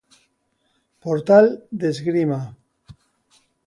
[1.05, 2.41] Portal de Esgrima